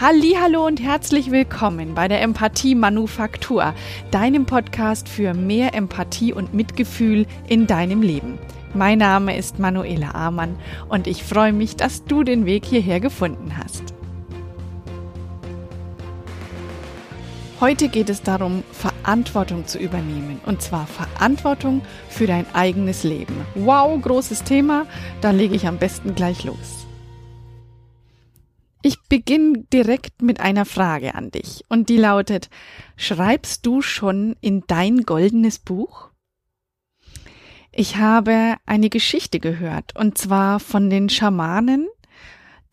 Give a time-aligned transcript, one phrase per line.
[0.00, 3.74] Hallo und herzlich willkommen bei der Empathie Manufaktur,
[4.12, 8.38] deinem Podcast für mehr Empathie und Mitgefühl in deinem Leben.
[8.74, 10.56] Mein Name ist Manuela Amann
[10.88, 13.82] und ich freue mich, dass du den Weg hierher gefunden hast.
[17.60, 20.40] Heute geht es darum, Verantwortung zu übernehmen.
[20.46, 23.34] Und zwar Verantwortung für dein eigenes Leben.
[23.56, 24.86] Wow, großes Thema.
[25.22, 26.87] Da lege ich am besten gleich los.
[28.82, 32.48] Ich beginne direkt mit einer Frage an dich und die lautet,
[32.96, 36.10] schreibst du schon in dein goldenes Buch?
[37.72, 41.88] Ich habe eine Geschichte gehört und zwar von den Schamanen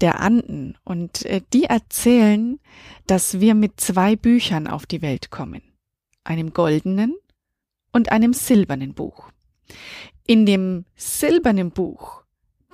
[0.02, 2.60] der Anden und äh, die erzählen,
[3.08, 5.62] dass wir mit zwei Büchern auf die Welt kommen,
[6.24, 7.16] einem goldenen
[7.92, 9.30] und einem silbernen Buch.
[10.28, 12.26] In dem silbernen Buch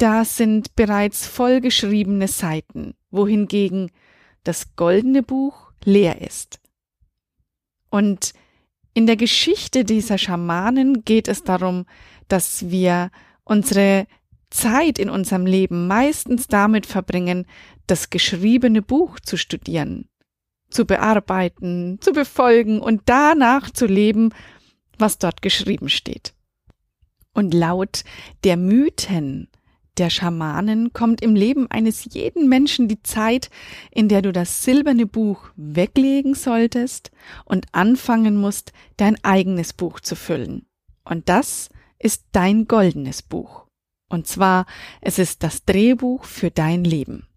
[0.02, 3.92] da sind bereits vollgeschriebene Seiten, wohingegen
[4.44, 6.60] das goldene Buch leer ist.
[7.90, 8.34] Und
[8.94, 11.86] in der Geschichte dieser Schamanen geht es darum,
[12.28, 13.12] dass wir
[13.44, 14.08] unsere
[14.50, 17.46] Zeit in unserem Leben meistens damit verbringen,
[17.88, 20.10] das geschriebene Buch zu studieren,
[20.70, 24.34] zu bearbeiten, zu befolgen und danach zu leben,
[24.98, 26.34] was dort geschrieben steht.
[27.34, 28.04] Und laut
[28.44, 29.48] der Mythen
[29.98, 33.50] der Schamanen kommt im Leben eines jeden Menschen die Zeit,
[33.92, 37.12] in der du das silberne Buch weglegen solltest
[37.46, 40.66] und anfangen musst, dein eigenes Buch zu füllen.
[41.04, 41.70] Und das
[42.00, 43.66] ist dein goldenes Buch.
[44.10, 44.66] Und zwar,
[45.02, 47.28] es ist das Drehbuch für dein Leben.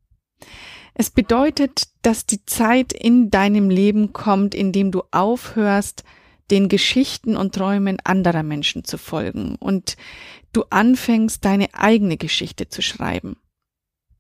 [0.95, 6.05] Es bedeutet, dass die Zeit in deinem Leben kommt, in dem du aufhörst,
[6.51, 9.97] den Geschichten und Träumen anderer Menschen zu folgen und
[10.57, 13.37] du anfängst, deine eigene Geschichte zu schreiben.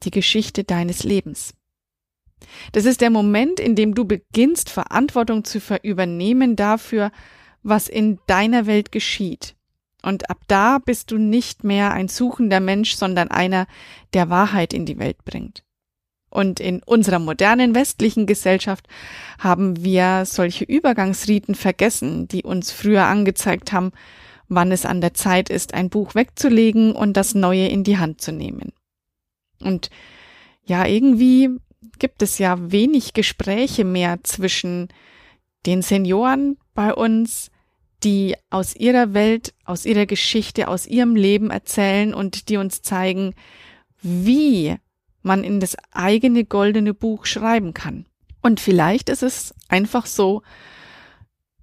[0.03, 1.55] Die Geschichte deines Lebens.
[2.73, 7.11] Das ist der Moment, in dem du beginnst, Verantwortung zu übernehmen dafür,
[7.62, 9.56] was in deiner Welt geschieht.
[10.03, 13.67] Und ab da bist du nicht mehr ein suchender Mensch, sondern einer,
[14.12, 15.65] der Wahrheit in die Welt bringt.
[16.28, 18.87] Und in unserer modernen westlichen Gesellschaft
[19.39, 23.93] haben wir solche Übergangsriten vergessen, die uns früher angezeigt haben,
[24.49, 28.21] wann es an der Zeit ist, ein Buch wegzulegen und das Neue in die Hand
[28.21, 28.72] zu nehmen.
[29.60, 29.91] Und
[30.65, 31.50] ja, irgendwie
[31.99, 34.88] gibt es ja wenig Gespräche mehr zwischen
[35.66, 37.50] den Senioren bei uns,
[38.03, 43.34] die aus ihrer Welt, aus ihrer Geschichte, aus ihrem Leben erzählen und die uns zeigen,
[44.03, 44.76] wie
[45.22, 48.06] man in das eigene goldene Buch schreiben kann.
[48.43, 50.43] Und vielleicht ist es einfach so,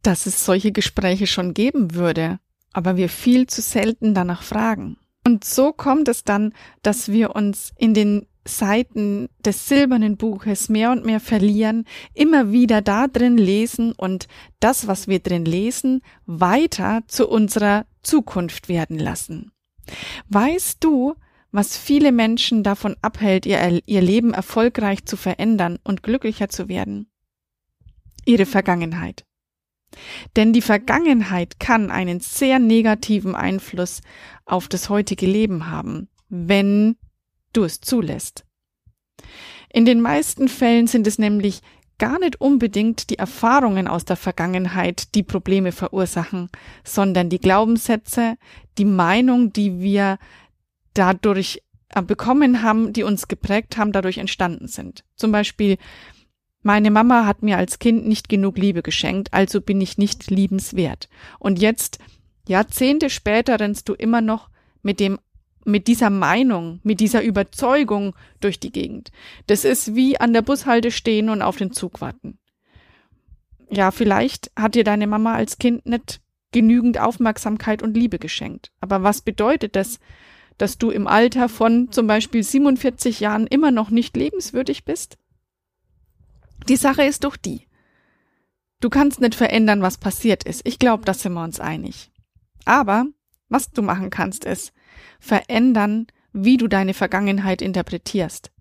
[0.02, 2.40] dass es solche Gespräche schon geben würde,
[2.74, 4.98] aber wir viel zu selten danach fragen.
[5.26, 10.92] Und so kommt es dann, dass wir uns in den Seiten des silbernen Buches mehr
[10.92, 14.28] und mehr verlieren, immer wieder da drin lesen und
[14.60, 19.52] das, was wir drin lesen, weiter zu unserer Zukunft werden lassen.
[20.30, 21.14] Weißt du,
[21.52, 27.12] was viele Menschen davon abhält, ihr, ihr Leben erfolgreich zu verändern und glücklicher zu werden?
[28.26, 29.26] Ihre Vergangenheit.
[30.36, 34.02] Denn die Vergangenheit kann einen sehr negativen Einfluss
[34.46, 36.96] auf das heutige Leben haben, wenn
[37.54, 38.46] du es zulässt.
[39.74, 41.62] In den meisten Fällen sind es nämlich
[41.98, 46.50] gar nicht unbedingt die Erfahrungen aus der Vergangenheit, die Probleme verursachen,
[46.84, 48.38] sondern die Glaubenssätze,
[48.80, 50.18] die Meinung, die wir
[50.96, 55.04] dadurch äh, bekommen haben, die uns geprägt haben, dadurch entstanden sind.
[55.16, 55.78] Zum Beispiel,
[56.62, 61.10] meine Mama hat mir als Kind nicht genug Liebe geschenkt, also bin ich nicht liebenswert.
[61.40, 62.00] Und jetzt,
[62.48, 64.50] Jahrzehnte später, rennst du immer noch
[64.82, 65.20] mit dem
[65.64, 69.12] mit dieser Meinung, mit dieser Überzeugung durch die Gegend.
[69.46, 72.40] Das ist wie an der Bushalte stehen und auf den Zug warten.
[73.70, 76.20] Ja, vielleicht hat dir deine Mama als Kind nicht
[76.52, 78.72] genügend Aufmerksamkeit und Liebe geschenkt.
[78.82, 80.00] Aber was bedeutet das,
[80.58, 85.18] dass du im Alter von zum Beispiel 47 Jahren immer noch nicht lebenswürdig bist?
[86.68, 87.68] Die Sache ist doch die.
[88.80, 90.62] Du kannst nicht verändern, was passiert ist.
[90.66, 92.12] Ich glaube, da sind wir uns einig.
[92.66, 93.06] Aber
[93.50, 94.74] was du machen kannst, ist
[95.20, 98.52] verändern, wie du deine Vergangenheit interpretierst.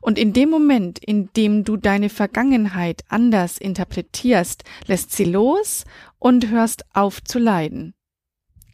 [0.00, 5.84] Und in dem Moment, in dem du deine Vergangenheit anders interpretierst, lässt sie los
[6.18, 7.94] und hörst auf zu leiden.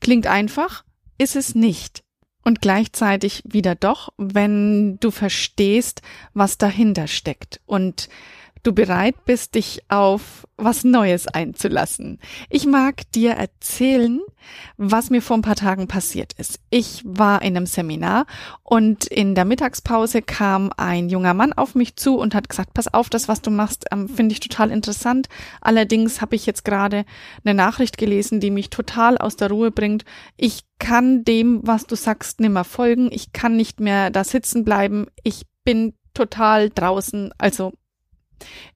[0.00, 0.84] Klingt einfach,
[1.18, 2.05] ist es nicht
[2.46, 6.00] und gleichzeitig wieder doch, wenn du verstehst,
[6.32, 7.60] was dahinter steckt.
[7.66, 8.08] Und
[8.62, 12.18] du bereit bist, dich auf was Neues einzulassen.
[12.48, 14.20] Ich mag dir erzählen,
[14.76, 16.60] was mir vor ein paar Tagen passiert ist.
[16.70, 18.26] Ich war in einem Seminar
[18.62, 22.92] und in der Mittagspause kam ein junger Mann auf mich zu und hat gesagt, pass
[22.92, 25.28] auf, das, was du machst, ähm, finde ich total interessant.
[25.60, 27.04] Allerdings habe ich jetzt gerade
[27.44, 30.04] eine Nachricht gelesen, die mich total aus der Ruhe bringt.
[30.36, 33.10] Ich kann dem, was du sagst, nimmer folgen.
[33.12, 35.06] Ich kann nicht mehr da sitzen bleiben.
[35.22, 37.32] Ich bin total draußen.
[37.38, 37.72] Also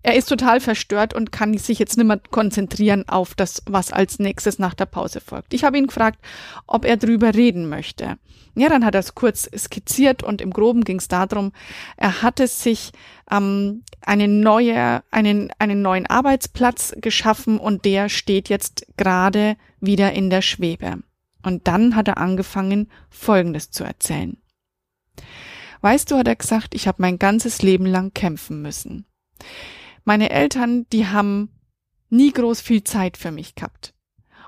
[0.02, 4.18] er ist total verstört und kann sich jetzt nicht mehr konzentrieren auf das, was als
[4.18, 5.52] nächstes nach der Pause folgt.
[5.52, 6.18] Ich habe ihn gefragt,
[6.66, 8.16] ob er drüber reden möchte.
[8.54, 11.52] Ja, dann hat er es kurz skizziert und im Groben ging es darum,
[11.96, 12.92] er hatte sich
[13.30, 20.30] ähm, eine neue, einen, einen neuen Arbeitsplatz geschaffen und der steht jetzt gerade wieder in
[20.30, 20.98] der Schwebe.
[21.42, 24.36] Und dann hat er angefangen, Folgendes zu erzählen.
[25.80, 29.06] Weißt du, hat er gesagt, ich habe mein ganzes Leben lang kämpfen müssen.
[30.04, 31.50] Meine Eltern, die haben
[32.08, 33.94] nie groß viel Zeit für mich gehabt.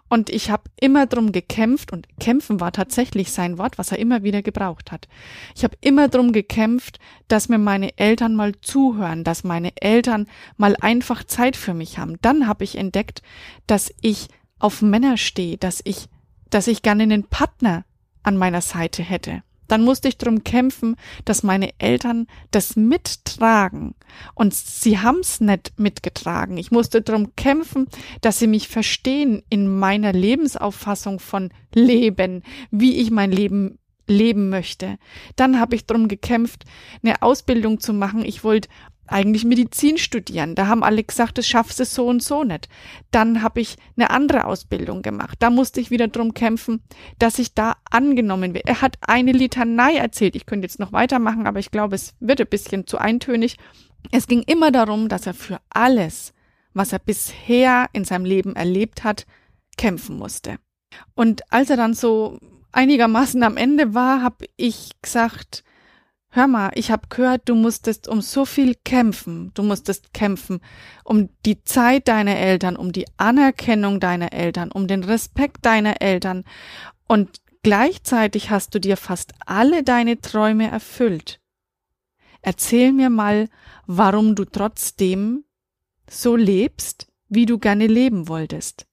[0.09, 4.23] Und ich habe immer drum gekämpft und kämpfen war tatsächlich sein Wort, was er immer
[4.23, 5.09] wieder gebraucht hat.
[5.56, 6.99] Ich habe immer drum gekämpft,
[7.29, 10.27] dass mir meine Eltern mal zuhören, dass meine Eltern
[10.59, 12.19] mal einfach Zeit für mich haben.
[12.21, 13.23] Dann habe ich entdeckt,
[13.67, 14.29] dass ich
[14.59, 16.09] auf Männer stehe, dass ich,
[16.50, 17.87] dass ich gerne einen Partner
[18.23, 19.43] an meiner Seite hätte
[19.73, 23.95] dann musste ich drum kämpfen, dass meine Eltern das mittragen.
[24.35, 26.59] Und sie haben's nicht mitgetragen.
[26.59, 27.87] Ich musste drum kämpfen,
[28.21, 34.99] dass sie mich verstehen in meiner Lebensauffassung von Leben, wie ich mein Leben leben möchte.
[35.37, 36.65] Dann habe ich drum gekämpft,
[37.03, 38.27] eine Ausbildung zu machen.
[38.27, 38.69] Ich wollte
[39.12, 40.55] eigentlich Medizin studieren.
[40.55, 42.69] Da haben alle gesagt, das schaffst du so und so nicht.
[43.11, 45.38] Dann habe ich eine andere Ausbildung gemacht.
[45.41, 46.82] Da musste ich wieder drum kämpfen,
[47.19, 48.69] dass ich da angenommen werde.
[48.69, 50.37] Er hat eine Litanei erzählt.
[50.37, 53.56] Ich könnte jetzt noch weitermachen, aber ich glaube, es wird ein bisschen zu eintönig.
[54.11, 56.32] Es ging immer darum, dass er für alles,
[56.75, 59.26] was er bisher in seinem Leben erlebt hat,
[59.76, 60.58] kämpfen musste.
[61.15, 62.38] Und als er dann so
[62.73, 65.65] einigermaßen am Ende war, habe ich gesagt,
[66.34, 69.50] Hör mal, ich hab gehört, du musstest um so viel kämpfen.
[69.52, 70.62] Du musstest kämpfen
[71.05, 76.44] um die Zeit deiner Eltern, um die Anerkennung deiner Eltern, um den Respekt deiner Eltern.
[77.06, 81.38] Und gleichzeitig hast du dir fast alle deine Träume erfüllt.
[82.40, 83.50] Erzähl mir mal,
[83.87, 85.44] warum du trotzdem
[86.08, 88.87] so lebst, wie du gerne leben wolltest.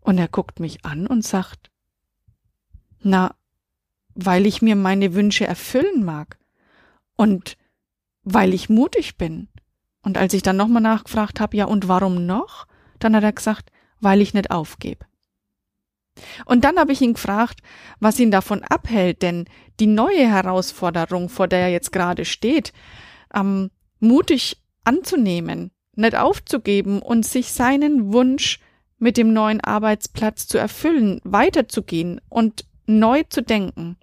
[0.00, 1.72] Und er guckt mich an und sagt,
[3.00, 3.34] na,
[4.14, 6.38] weil ich mir meine Wünsche erfüllen mag.
[7.16, 7.56] Und
[8.22, 9.48] weil ich mutig bin.
[10.02, 12.66] Und als ich dann nochmal nachgefragt habe, ja, und warum noch?
[12.98, 13.70] Dann hat er gesagt,
[14.00, 15.06] weil ich nicht aufgebe.
[16.44, 17.60] Und dann habe ich ihn gefragt,
[17.98, 19.46] was ihn davon abhält, denn
[19.80, 22.72] die neue Herausforderung, vor der er jetzt gerade steht,
[23.34, 28.60] ähm, mutig anzunehmen, nicht aufzugeben und sich seinen Wunsch
[28.98, 33.96] mit dem neuen Arbeitsplatz zu erfüllen, weiterzugehen und neu zu denken.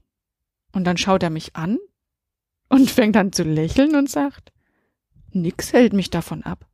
[0.71, 1.77] Und dann schaut er mich an
[2.69, 4.51] und fängt an zu lächeln und sagt,
[5.31, 6.68] nix hält mich davon ab.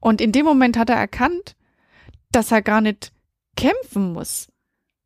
[0.00, 1.56] Und in dem Moment hat er erkannt,
[2.30, 3.12] dass er gar nicht
[3.56, 4.48] kämpfen muss,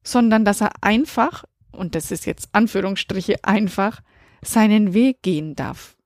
[0.02, 4.00] sondern dass er einfach, und das ist jetzt Anführungsstriche einfach,
[4.42, 5.96] seinen Weg gehen darf.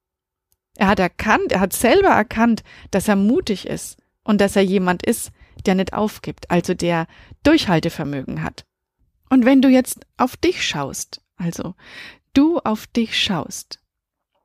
[0.77, 5.05] Er hat erkannt, er hat selber erkannt, dass er mutig ist und dass er jemand
[5.05, 5.31] ist,
[5.67, 7.07] der nicht aufgibt, also der
[7.43, 8.67] Durchhaltevermögen hat.
[9.31, 11.75] Und wenn du jetzt auf dich schaust, also
[12.35, 13.81] du auf dich schaust,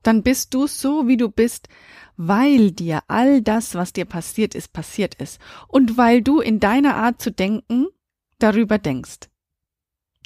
[0.04, 1.68] dann bist du so, wie du bist,
[2.16, 6.96] weil dir all das, was dir passiert ist, passiert ist und weil du in deiner
[6.96, 7.88] Art zu denken
[8.40, 9.30] darüber denkst.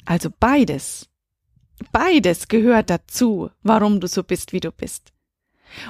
[0.04, 1.08] Also beides,
[1.92, 5.12] beides gehört dazu, warum du so bist, wie du bist.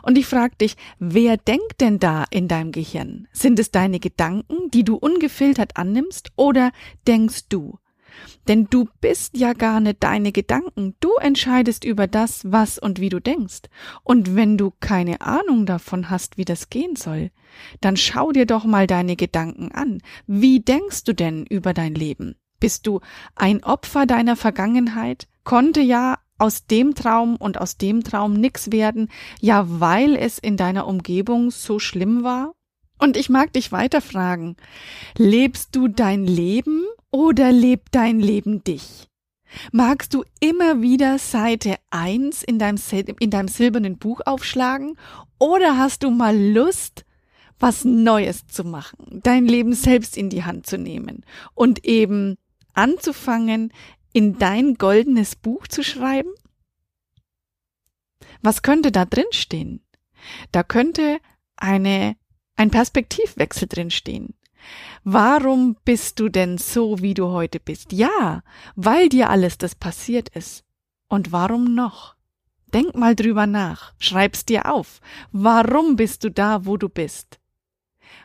[0.03, 3.29] Und ich frage dich, wer denkt denn da in deinem Gehirn?
[3.33, 6.73] Sind es deine Gedanken, die du ungefiltert annimmst, oder
[7.07, 7.79] denkst du?
[8.49, 10.95] Denn du bist ja gar nicht deine Gedanken.
[11.01, 13.63] Du entscheidest über das, was und wie du denkst.
[14.03, 17.31] Und wenn du keine Ahnung davon hast, wie das gehen soll,
[17.81, 20.03] dann schau dir doch mal deine Gedanken an.
[20.27, 22.37] Wie denkst du denn über dein Leben?
[22.61, 23.01] Bist du
[23.35, 25.29] ein Opfer deiner Vergangenheit?
[25.45, 29.09] Konnte ja aus dem Traum und aus dem Traum nix werden,
[29.41, 32.55] ja weil es in deiner Umgebung so schlimm war?
[32.99, 34.57] Und ich mag dich weiter fragen,
[35.17, 39.09] lebst du dein Leben oder lebt dein Leben dich?
[39.71, 42.81] Magst du immer wieder Seite 1 in deinem,
[43.21, 44.99] in deinem silbernen Buch aufschlagen?
[45.39, 47.05] Oder hast du mal Lust,
[47.61, 52.37] was Neues zu machen, dein Leben selbst in die Hand zu nehmen und eben
[52.73, 53.73] anzufangen,
[54.13, 56.31] in dein goldenes Buch zu schreiben?
[58.43, 59.87] Was könnte da drin stehen?
[60.51, 61.19] Da könnte
[61.55, 62.17] eine,
[62.57, 64.35] ein Perspektivwechsel drin stehen.
[65.05, 67.93] Warum bist du denn so, wie du heute bist?
[67.93, 68.43] Ja,
[68.75, 70.65] weil dir alles das passiert ist.
[71.09, 72.15] Und warum noch?
[72.73, 75.01] Denk mal drüber nach, schreib's dir auf.
[75.31, 77.39] Warum bist du da, wo du bist?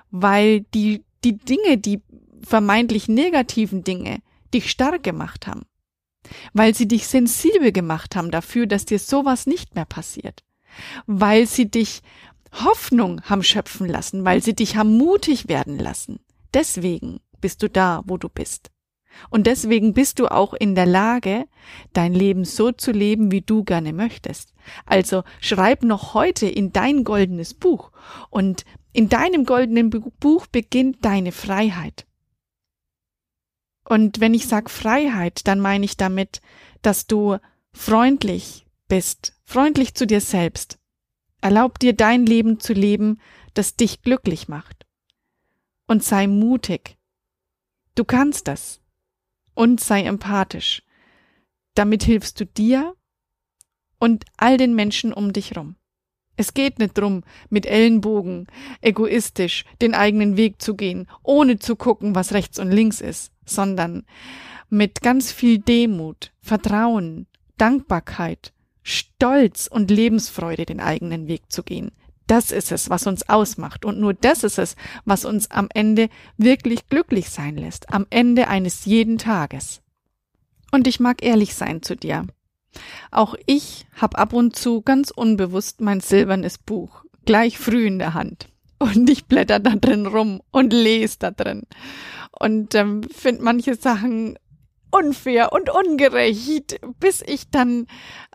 [0.10, 2.02] Weil die, die Dinge, die
[2.42, 4.22] vermeintlich negativen Dinge,
[4.54, 5.64] dich stark gemacht haben.
[6.54, 10.44] Weil sie dich sensibel gemacht haben dafür, dass dir sowas nicht mehr passiert.
[11.06, 12.02] Weil sie dich
[12.52, 16.20] Hoffnung haben schöpfen lassen, weil sie dich haben mutig werden lassen.
[16.54, 18.72] Deswegen bist du da, wo du bist.
[19.30, 21.46] Und deswegen bist du auch in der Lage,
[21.94, 24.54] dein Leben so zu leben, wie du gerne möchtest.
[24.86, 27.92] Also schreib noch heute in dein goldenes Buch
[28.30, 32.06] und in deinem goldenen Buch beginnt deine Freiheit.
[33.86, 36.42] Und wenn ich sag Freiheit, dann meine ich damit,
[36.82, 37.38] dass du
[37.74, 40.78] freundlich bist, freundlich zu dir selbst.
[41.42, 43.20] Erlaub dir dein Leben zu leben,
[43.54, 44.86] das dich glücklich macht.
[45.90, 47.00] Und sei mutig.
[47.96, 48.80] Du kannst das
[49.56, 50.84] und sei empathisch.
[51.74, 52.94] Damit hilfst du dir
[53.98, 55.78] und all den Menschen um dich rum.
[56.36, 58.46] Es geht nicht drum, mit Ellenbogen,
[58.82, 64.06] egoistisch den eigenen Weg zu gehen, ohne zu gucken, was rechts und links ist, sondern
[64.70, 67.26] mit ganz viel Demut, Vertrauen,
[67.58, 68.54] Dankbarkeit,
[68.84, 71.90] Stolz und Lebensfreude den eigenen Weg zu gehen.
[72.30, 73.86] Das ist es, was uns ausmacht.
[73.86, 77.92] Und nur das ist es, was uns am Ende wirklich glücklich sein lässt.
[77.92, 79.82] Am Ende eines jeden Tages.
[80.72, 82.28] Und ich mag ehrlich sein zu dir.
[83.10, 88.14] Auch ich hab ab und zu ganz unbewusst mein silbernes Buch gleich früh in der
[88.14, 88.48] Hand.
[88.78, 91.64] Und ich blätter da drin rum und lese da drin.
[92.32, 94.38] Und ähm, finde manche Sachen
[94.92, 97.88] unfair und ungerecht, bis ich dann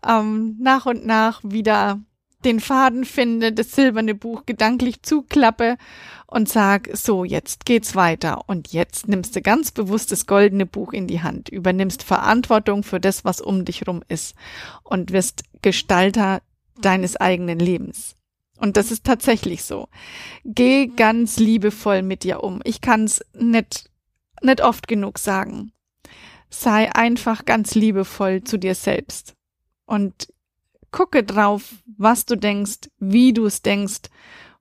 [0.04, 2.00] ähm, nach und nach wieder
[2.44, 5.76] den Faden finde, das silberne Buch gedanklich zuklappe
[6.26, 8.48] und sag, so, jetzt geht's weiter.
[8.48, 13.00] Und jetzt nimmst du ganz bewusst das goldene Buch in die Hand, übernimmst Verantwortung für
[13.00, 14.34] das, was um dich rum ist
[14.82, 16.42] und wirst Gestalter
[16.80, 18.16] deines eigenen Lebens.
[18.58, 19.88] Und das ist tatsächlich so.
[20.44, 22.60] Geh ganz liebevoll mit dir um.
[22.64, 23.90] Ich kann's nicht,
[24.42, 25.72] nicht oft genug sagen.
[26.50, 29.34] Sei einfach ganz liebevoll zu dir selbst.
[29.86, 30.28] Und
[30.94, 34.02] gucke drauf, was du denkst, wie du es denkst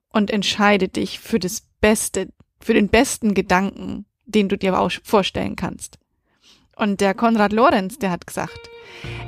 [0.08, 2.28] und entscheide dich für das Beste,
[2.60, 5.96] für den besten Gedanken, den du dir auch vorstellen kannst.
[6.74, 8.58] Und der Konrad Lorenz, der hat gesagt,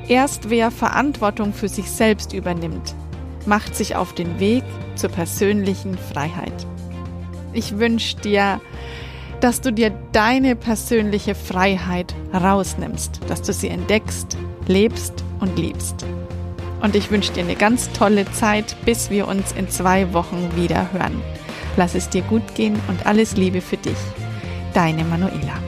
[0.09, 2.97] erst wer Verantwortung für sich selbst übernimmt,
[3.47, 4.65] macht sich auf den Weg
[4.97, 6.67] zur persönlichen Freiheit.
[7.53, 8.61] Ich wünsche dir,
[9.41, 14.37] dass du dir deine persönliche Freiheit rausnimmst, dass du sie entdeckst,
[14.67, 16.05] lebst und liebst
[16.87, 20.93] und ich wünsche dir eine ganz tolle Zeit, bis wir uns in zwei Wochen wieder
[20.93, 21.21] hören.
[21.77, 23.99] Lass es dir gut gehen und alles Liebe für dich.
[24.73, 25.66] Deine Manuela.